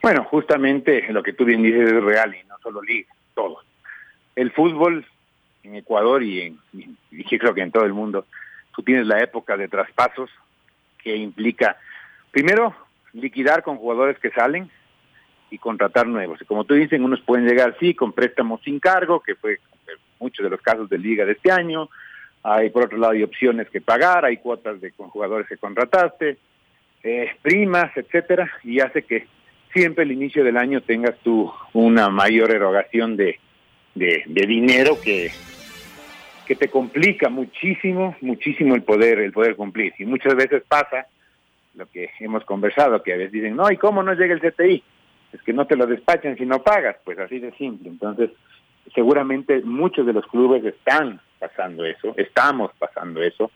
[0.01, 3.59] Bueno, justamente lo que tú bien dices es real y no solo Liga, todo.
[4.37, 5.05] El fútbol
[5.65, 6.61] en Ecuador y, en,
[7.11, 8.25] y creo que en todo el mundo,
[8.73, 10.31] tú tienes la época de traspasos
[11.03, 11.77] que implica,
[12.31, 12.75] primero,
[13.13, 14.71] liquidar con jugadores que salen
[15.51, 16.41] y contratar nuevos.
[16.41, 19.59] Y como tú dices, unos pueden llegar, sí, con préstamos sin cargo, que fue
[20.19, 21.89] muchos de los casos de liga de este año.
[22.43, 26.39] Hay, por otro lado, hay opciones que pagar, hay cuotas de con jugadores que contrataste,
[27.03, 29.27] eh, primas, etcétera, y hace que
[29.73, 33.39] siempre el inicio del año tengas tú una mayor erogación de,
[33.95, 35.31] de, de dinero que,
[36.51, 39.95] que te complica muchísimo, muchísimo el poder, el poder cumplir.
[40.01, 41.07] Y muchas veces pasa
[41.77, 44.83] lo que hemos conversado, que a veces dicen, no, ¿y cómo no llega el CTI?
[45.33, 47.89] Es que no te lo despachan si no pagas, pues así de simple.
[47.89, 48.31] Entonces,
[48.97, 53.53] seguramente muchos de los clubes están pasando eso, estamos pasando eso,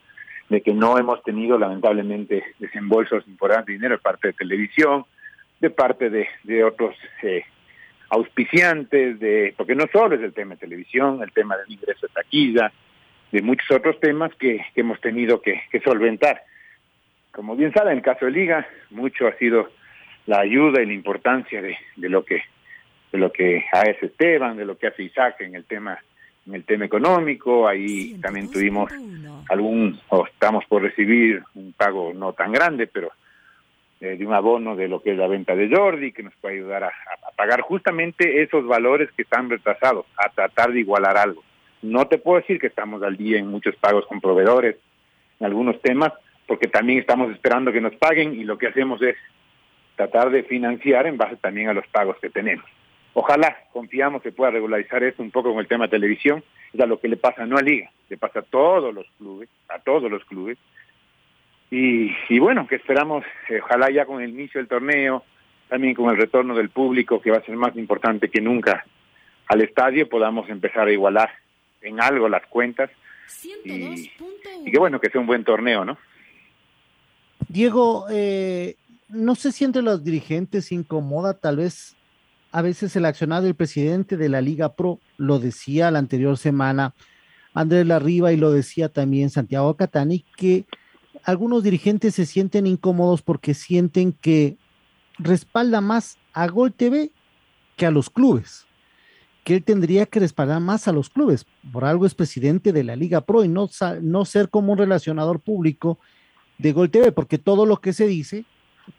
[0.47, 5.03] de que no hemos tenido lamentablemente desembolsos importantes de dinero de parte de televisión,
[5.59, 7.43] de parte de, otros eh,
[8.07, 12.13] auspiciantes, de porque no solo es el tema de televisión, el tema del ingreso de
[12.13, 12.71] taquilla,
[13.35, 16.41] de muchos otros temas que, que hemos tenido que, que, solventar.
[17.33, 19.69] Como bien sabe, en el caso de Liga, mucho ha sido
[20.25, 22.41] la ayuda y la importancia de, de lo que
[23.11, 25.99] de lo que hace Esteban, de lo que hace Isaac en el tema
[26.47, 28.89] en el tema económico, ahí también tuvimos
[29.49, 33.11] algún, o estamos por recibir un pago no tan grande, pero
[33.99, 36.55] eh, de un abono de lo que es la venta de Jordi, que nos puede
[36.55, 41.43] ayudar a, a, pagar justamente esos valores que están retrasados, a tratar de igualar algo.
[41.85, 44.75] No te puedo decir que estamos al día en muchos pagos con proveedores,
[45.39, 46.11] en algunos temas,
[46.47, 49.15] porque también estamos esperando que nos paguen y lo que hacemos es
[49.95, 52.65] tratar de financiar en base también a los pagos que tenemos.
[53.13, 56.43] Ojalá, confiamos que pueda regularizar esto un poco con el tema de televisión,
[56.73, 59.47] es a lo que le pasa no a Liga, le pasa a todos los clubes,
[59.69, 60.57] a todos los clubes.
[61.69, 65.23] Y, bueno, que esperamos, eh, ojalá ya con el inicio del torneo,
[65.69, 68.85] también con el retorno del público, que va a ser más importante que nunca
[69.47, 71.29] al estadio, podamos empezar a igualar
[71.85, 72.89] en algo las cuentas.
[73.63, 74.11] Y,
[74.65, 75.97] y, que bueno, que sea un buen torneo, ¿no?
[77.47, 78.75] Diego, eh,
[79.09, 81.95] no sé si entre los dirigentes incomoda tal vez
[82.51, 86.93] a veces el accionar del presidente de la Liga Pro, lo decía la anterior semana
[87.53, 90.65] Andrés Larriba y lo decía también Santiago Catani, que
[91.23, 94.57] algunos dirigentes se sienten incómodos porque sienten que
[95.17, 97.11] respalda más a Gol TV
[97.75, 98.65] que a los clubes,
[99.45, 102.95] que él tendría que respaldar más a los clubes, por algo es presidente de la
[102.95, 103.69] Liga Pro y no,
[104.01, 105.99] no ser como un relacionador público
[106.57, 108.43] de Gol TV, porque todo lo que se dice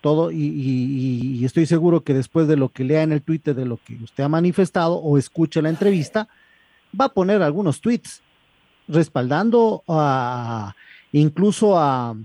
[0.00, 3.76] todo, y, estoy seguro que después de lo que lea en el Twitter, de lo
[3.76, 6.28] que usted ha manifestado o escuche la entrevista,
[6.98, 8.22] va a poner algunos tweets
[8.86, 10.76] respaldando a,
[11.10, 12.16] incluso a,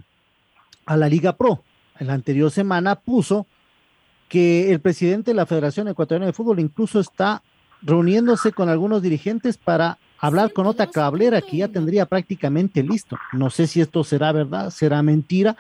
[0.86, 1.64] a la Liga Pro.
[2.00, 3.48] En la anterior semana puso
[4.30, 7.42] que el presidente de la Federación Ecuatoriana de Fútbol incluso está
[7.82, 13.18] reuniéndose con algunos dirigentes para hablar con otra cablera que ya tendría prácticamente listo.
[13.34, 15.56] No sé si esto será verdad, será mentira,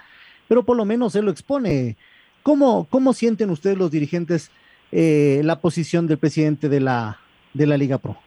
[0.47, 1.97] pero por lo menos él lo expone.
[2.43, 4.51] ¿Cómo, cómo sienten ustedes los dirigentes
[4.91, 7.17] eh, la posición del presidente de la,
[7.53, 8.17] de la Liga Pro?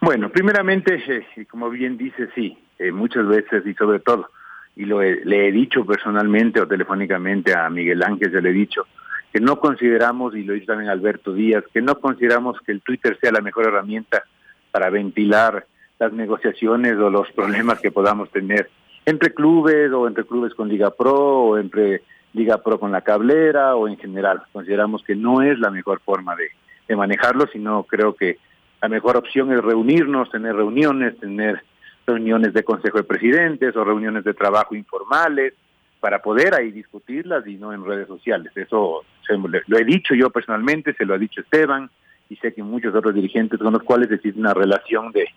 [0.00, 4.30] Bueno, primeramente, eh, como bien dice, sí, eh, muchas veces y sobre todo,
[4.76, 8.52] y lo he, le he dicho personalmente o telefónicamente a Miguel Ángel, se le he
[8.52, 8.86] dicho,
[9.32, 13.16] que no consideramos, y lo dicho también Alberto Díaz, que no consideramos que el Twitter
[13.20, 14.24] sea la mejor herramienta
[14.70, 15.66] para ventilar
[15.98, 18.70] las negociaciones o los problemas que podamos tener
[19.06, 23.76] entre clubes o entre clubes con Liga Pro o entre Liga Pro con la cablera
[23.76, 24.42] o en general.
[24.52, 26.50] Consideramos que no es la mejor forma de,
[26.88, 28.38] de manejarlo, sino creo que
[28.82, 31.62] la mejor opción es reunirnos, tener reuniones, tener
[32.06, 35.54] reuniones de consejo de presidentes o reuniones de trabajo informales
[36.00, 38.52] para poder ahí discutirlas y no en redes sociales.
[38.56, 41.90] Eso se, lo he dicho yo personalmente, se lo ha dicho Esteban
[42.28, 45.28] y sé que muchos otros dirigentes con los cuales existe una relación de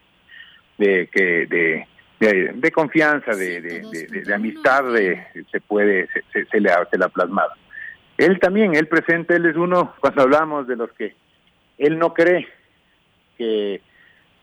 [0.78, 1.88] de que de,
[2.20, 4.84] de, de, confianza, de, de, de amistad,
[5.52, 7.52] se puede, se, se, le ha, se le ha plasmado.
[8.18, 11.16] Él también, él presente, él es uno, cuando hablamos de los que
[11.78, 12.48] él no cree
[13.38, 13.82] que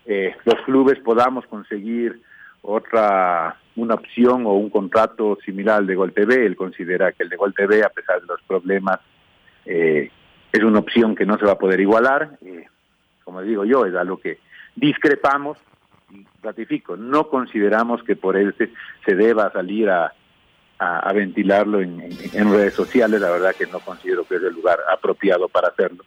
[0.07, 2.21] eh, los clubes podamos conseguir
[2.63, 7.29] otra, una opción o un contrato similar al de Gol TV, él considera que el
[7.29, 9.01] de Gol TV, a pesar de los problemas,
[9.65, 10.11] eh,
[10.53, 12.67] es una opción que no se va a poder igualar, eh,
[13.25, 14.39] como digo yo, es algo que
[14.75, 15.59] discrepamos,
[16.43, 20.13] ratifico, no consideramos que por él se, deba salir a,
[20.79, 24.55] a, ventilarlo en, en, en, redes sociales, la verdad que no considero que es el
[24.55, 26.05] lugar apropiado para hacerlo.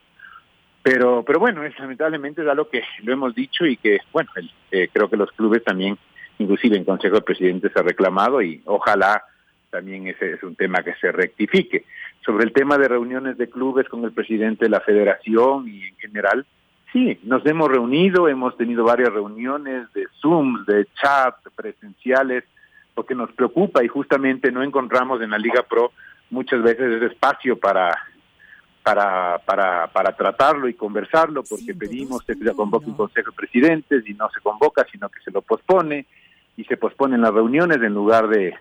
[0.84, 4.52] Pero, pero bueno, es, lamentablemente es algo que lo hemos dicho y que, bueno, el,
[4.72, 5.98] eh, creo que los clubes también,
[6.40, 9.24] inclusive en Consejo de Presidentes, se ha reclamado y ojalá
[9.70, 11.86] también ese es un tema que se rectifique.
[12.24, 15.96] Sobre el tema de reuniones de clubes con el presidente de la federación y en
[15.98, 16.46] general,
[16.94, 22.44] Sí, nos hemos reunido, hemos tenido varias reuniones de Zoom, de chat, presenciales,
[22.94, 25.92] porque nos preocupa y justamente no encontramos en la Liga Pro
[26.30, 27.98] muchas veces ese espacio para
[28.84, 34.08] para para para tratarlo y conversarlo, porque pedimos que se convoque un consejo de presidentes
[34.08, 36.06] y no se convoca, sino que se lo pospone
[36.58, 38.56] y se posponen las reuniones en lugar de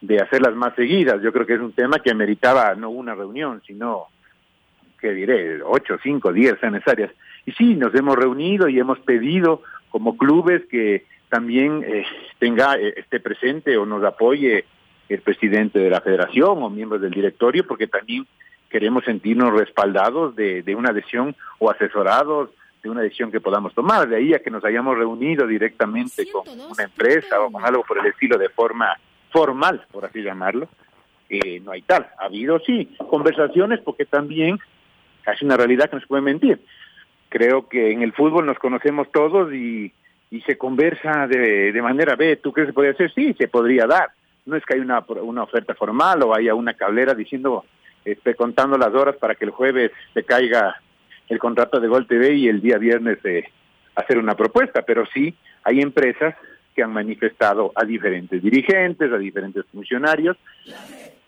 [0.00, 1.20] de hacerlas más seguidas.
[1.22, 4.06] Yo creo que es un tema que ameritaba no una reunión, sino
[5.00, 7.10] que diré, ocho, cinco, diez necesarias.
[7.46, 12.04] y sí, nos hemos reunido y hemos pedido como clubes que también eh,
[12.38, 14.64] tenga, eh, esté presente o nos apoye
[15.08, 18.26] el presidente de la federación o miembros del directorio, porque también
[18.68, 22.50] queremos sentirnos respaldados de, de una decisión o asesorados
[22.82, 24.08] de una decisión que podamos tomar.
[24.08, 27.98] De ahí a que nos hayamos reunido directamente con una empresa o con algo por
[27.98, 28.96] el estilo de forma
[29.30, 30.68] formal, por así llamarlo,
[31.28, 32.08] eh, no hay tal.
[32.18, 34.58] Ha habido, sí, conversaciones porque también
[35.26, 36.60] es una realidad que no se puede mentir.
[37.28, 39.92] Creo que en el fútbol nos conocemos todos y,
[40.30, 43.12] y se conversa de, de manera, ve, ¿tú crees que se podría hacer?
[43.12, 44.10] Sí, se podría dar.
[44.46, 47.64] No es que haya una, una oferta formal o haya una cablera diciendo,
[48.04, 50.80] esté contando las horas para que el jueves se caiga
[51.30, 53.44] el contrato de Gol TV y el día viernes eh,
[53.94, 56.34] hacer una propuesta, pero sí hay empresas
[56.74, 60.36] que han manifestado a diferentes dirigentes, a diferentes funcionarios,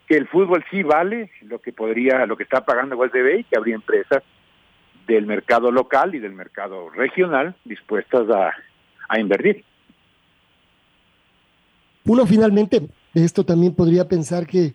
[0.07, 3.45] que el fútbol sí vale lo que podría, lo que está pagando Gol TV y
[3.45, 4.25] que habría empresas
[5.07, 8.53] del mercado local y del mercado regional dispuestas a,
[9.09, 9.65] a invertir.
[12.05, 12.81] Uno finalmente
[13.15, 14.75] de esto también podría pensar que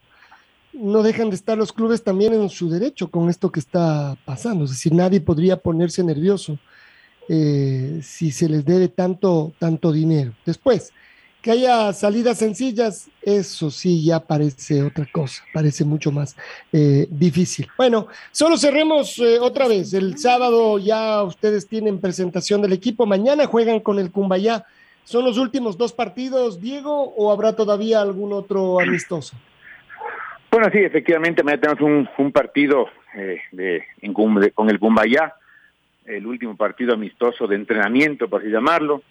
[0.78, 4.66] no dejan de estar los clubes también en su derecho con esto que está pasando.
[4.66, 6.58] Es decir, nadie podría ponerse nervioso
[7.30, 10.34] eh, si se les debe tanto, tanto dinero.
[10.46, 10.94] Después,
[11.42, 16.36] que haya salidas sencillas, eso sí ya parece otra cosa, parece mucho más
[16.72, 17.68] eh, difícil.
[17.78, 19.94] Bueno, solo cerremos eh, otra vez.
[19.94, 24.66] El sábado ya ustedes tienen presentación del equipo, mañana juegan con el Cumbayá.
[25.04, 29.38] ¿Son los últimos dos partidos, Diego, o habrá todavía algún otro amistoso?
[30.58, 33.84] Bueno, sí, efectivamente, mañana tenemos un, partido eh, de,
[34.56, 35.36] con el Cumbayá,
[36.04, 39.04] el último partido amistoso de entrenamiento, por así llamarlo.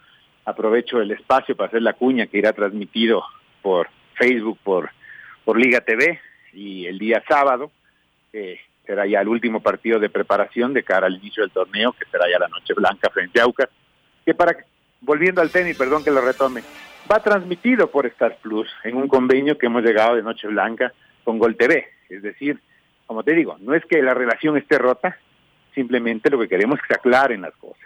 [0.44, 3.22] Aprovecho el espacio para hacer la cuña que irá transmitido
[3.62, 4.90] por Facebook, por,
[5.44, 6.18] por Liga TV,
[6.52, 7.70] y el día sábado
[8.32, 12.06] eh, será ya el último partido de preparación de cara al inicio del torneo, que
[12.10, 13.68] será ya la Noche Blanca frente a Aucas,
[14.24, 14.56] que para,
[15.00, 16.62] volviendo al tenis, perdón que lo retome,
[17.08, 20.92] va transmitido por Star Plus en un convenio que hemos llegado de Noche Blanca
[21.26, 21.88] con Gol TV.
[22.08, 22.60] Es decir,
[23.04, 25.18] como te digo, no es que la relación esté rota,
[25.74, 27.84] simplemente lo que queremos es que se aclaren las cosas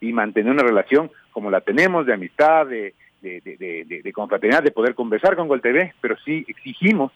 [0.00, 4.70] y mantener una relación como la tenemos de amistad, de, de, de, de, confraternidad, de
[4.70, 7.12] poder conversar con Gol TV, pero sí exigimos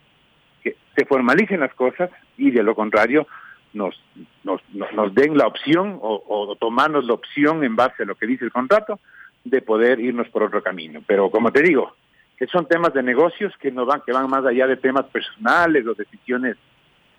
[0.62, 3.26] que se formalicen las cosas y de lo contrario
[3.72, 3.98] nos,
[4.44, 8.26] nos, nos den la opción o, o tomarnos la opción en base a lo que
[8.26, 9.00] dice el contrato
[9.44, 11.02] de poder irnos por otro camino.
[11.06, 11.94] Pero como te digo,
[12.38, 15.86] que son temas de negocios que no van que van más allá de temas personales
[15.86, 16.56] o decisiones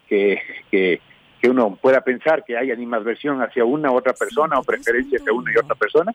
[0.08, 1.02] que, que,
[1.42, 5.34] que uno pueda pensar que hay animadversión hacia una u otra persona o preferencia hacia
[5.34, 6.14] una y otra persona,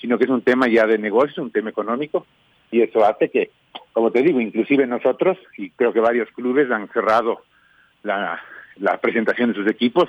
[0.00, 2.26] sino que es un tema ya de negocio, un tema económico,
[2.70, 3.50] y eso hace que,
[3.92, 7.42] como te digo, inclusive nosotros, y creo que varios clubes han cerrado
[8.02, 8.40] la,
[8.76, 10.08] la presentación de sus equipos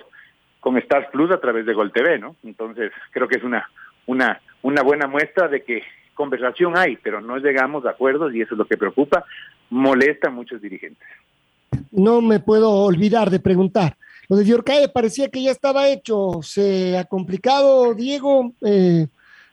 [0.59, 2.35] con Stars Plus a través de Gol TV, ¿no?
[2.43, 3.69] Entonces, creo que es una,
[4.07, 5.83] una, una buena muestra de que
[6.17, 9.23] conversación hay, pero no llegamos a acuerdos y eso es lo que preocupa,
[9.69, 11.07] molesta a muchos dirigentes.
[11.91, 13.95] No me puedo olvidar de preguntar.
[14.27, 16.41] Lo de Diorcae parecía que ya estaba hecho.
[16.41, 18.51] ¿Se ha complicado, Diego?
[18.65, 19.07] Eh,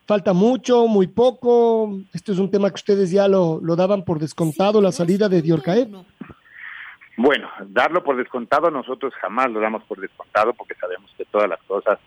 [0.06, 2.00] ¿Falta mucho, muy poco?
[2.12, 5.42] Esto es un tema que ustedes ya lo, lo daban por descontado, la salida de
[5.42, 5.88] Diorcae.
[7.16, 11.62] Bueno, darlo por descontado nosotros jamás lo damos por descontado porque sabemos que todas las
[11.62, 11.98] cosas,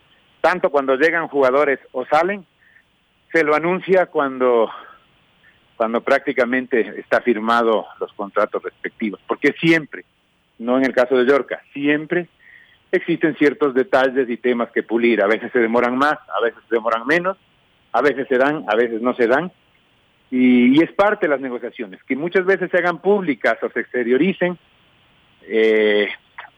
[0.41, 2.45] tanto cuando llegan jugadores o salen,
[3.31, 4.69] se lo anuncia cuando
[5.77, 10.03] cuando prácticamente está firmado los contratos respectivos, porque siempre,
[10.57, 12.27] no en el caso de Yorca, siempre
[12.91, 16.75] existen ciertos detalles y temas que pulir, a veces se demoran más, a veces se
[16.75, 17.37] demoran menos,
[17.91, 19.51] a veces se dan, a veces no se dan,
[20.31, 23.81] y, y es parte de las negociaciones, que muchas veces se hagan públicas o se
[23.81, 24.57] exterioricen,
[25.43, 26.09] eh,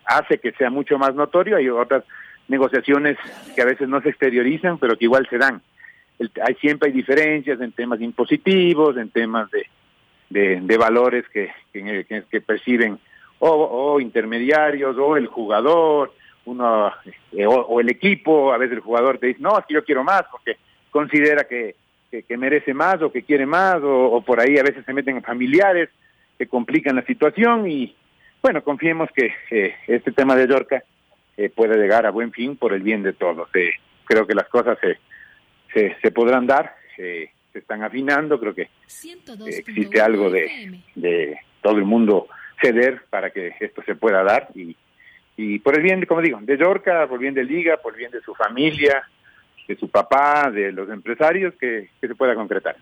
[0.06, 2.06] hace que sea mucho más notorio, hay otras
[2.48, 3.18] negociaciones
[3.54, 5.62] que a veces no se exteriorizan, pero que igual se dan
[6.20, 12.42] el, hay siempre hay diferencias en temas impositivos, en temas de, de, valores que, que,
[12.42, 13.00] perciben
[13.40, 16.14] o, o, intermediarios o el jugador,
[16.46, 16.92] uno
[17.32, 20.04] eh, o, el equipo, a veces el jugador te dice, no, es que yo quiero
[20.04, 20.58] más porque
[20.92, 21.76] considera que,
[22.12, 25.22] que, merece más o que quiere más o, o, por ahí a veces se meten
[25.22, 25.90] familiares
[26.38, 27.96] que complican la situación y
[28.42, 30.84] bueno, confiemos que eh, este tema de Yorca
[31.36, 33.50] eh, pueda llegar a buen fin por el bien de todos.
[33.54, 33.72] Eh,
[34.06, 34.98] creo que las cosas se
[35.74, 38.70] se, se podrán dar, se están afinando, creo que eh,
[39.48, 42.28] existe algo de, de todo el mundo
[42.62, 44.76] ceder para que esto se pueda dar y,
[45.38, 48.00] y por el bien, como digo, de Yorca, por el bien de Liga, por el
[48.00, 49.04] bien de su familia,
[49.68, 52.76] de su papá, de los empresarios, que, que se pueda concretar.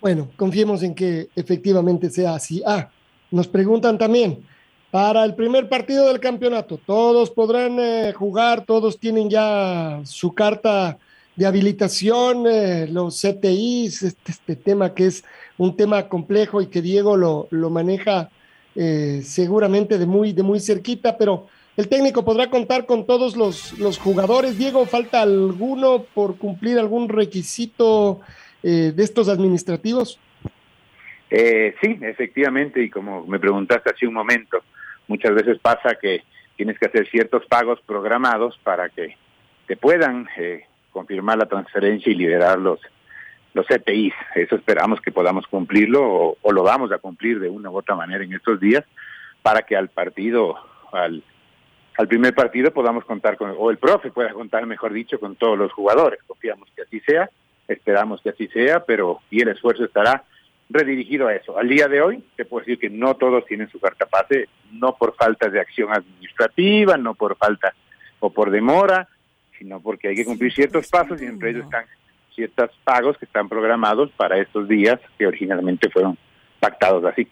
[0.00, 2.62] Bueno, confiemos en que efectivamente sea así.
[2.66, 2.90] Ah,
[3.30, 4.44] nos preguntan también,
[4.90, 6.78] para el primer partido del campeonato.
[6.78, 10.98] Todos podrán eh, jugar, todos tienen ya su carta
[11.36, 15.24] de habilitación, eh, los CTIs, este, este, tema que es
[15.58, 18.30] un tema complejo y que Diego lo, lo maneja
[18.74, 23.78] eh, seguramente de muy, de muy cerquita, pero el técnico podrá contar con todos los,
[23.78, 24.58] los jugadores.
[24.58, 28.20] Diego, ¿falta alguno por cumplir algún requisito
[28.62, 30.20] de estos administrativos?
[31.28, 34.62] sí, efectivamente, y como me preguntaste hace un momento,
[35.08, 36.22] muchas veces pasa que
[36.56, 39.16] tienes que hacer ciertos pagos programados para que
[39.66, 42.80] te puedan eh, confirmar la transferencia y liberar los,
[43.54, 44.14] los CPIs.
[44.34, 48.24] Eso esperamos que podamos cumplirlo o, lo vamos a cumplir de una u otra manera
[48.24, 48.84] en estos días
[49.42, 50.56] para que al partido,
[50.92, 51.22] al,
[51.96, 55.58] al primer partido podamos contar con, o el profe pueda contar, mejor dicho, con todos
[55.58, 56.20] los jugadores.
[56.26, 57.28] Confiamos que así sea,
[57.66, 60.24] esperamos que así sea, pero y el esfuerzo estará
[60.70, 61.58] redirigido a eso.
[61.58, 64.96] Al día de hoy, te puedo decir que no todos tienen su carta pase, no
[64.96, 67.74] por falta de acción administrativa, no por falta
[68.20, 69.08] o por demora,
[69.62, 71.84] sino porque hay que cumplir ciertos pasos y entre ellos están
[72.34, 76.18] ciertos pagos que están programados para estos días que originalmente fueron
[76.58, 77.28] pactados así.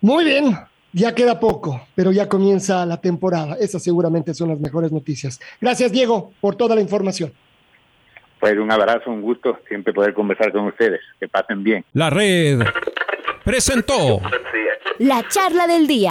[0.00, 0.56] Muy bien,
[0.92, 3.56] ya queda poco, pero ya comienza la temporada.
[3.60, 5.40] Esas seguramente son las mejores noticias.
[5.60, 7.32] Gracias, Diego, por toda la información.
[8.40, 11.00] Pues un abrazo, un gusto siempre poder conversar con ustedes.
[11.20, 11.84] Que pasen bien.
[11.92, 12.60] La red
[13.44, 14.20] presentó
[14.98, 16.10] la charla del día.